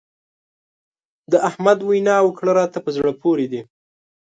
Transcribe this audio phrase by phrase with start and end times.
[1.31, 3.61] د احمد وينا او کړه راته په زړه پورې دي.